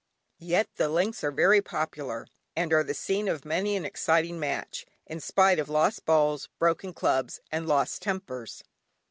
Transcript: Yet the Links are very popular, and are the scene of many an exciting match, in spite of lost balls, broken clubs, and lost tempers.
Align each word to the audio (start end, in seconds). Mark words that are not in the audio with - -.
Yet 0.39 0.67
the 0.77 0.89
Links 0.89 1.23
are 1.23 1.31
very 1.31 1.61
popular, 1.61 2.25
and 2.55 2.73
are 2.73 2.83
the 2.83 2.95
scene 2.95 3.27
of 3.27 3.45
many 3.45 3.75
an 3.75 3.85
exciting 3.85 4.39
match, 4.39 4.87
in 5.05 5.19
spite 5.19 5.59
of 5.59 5.69
lost 5.69 6.05
balls, 6.05 6.49
broken 6.57 6.91
clubs, 6.91 7.39
and 7.51 7.67
lost 7.67 8.01
tempers. 8.01 8.63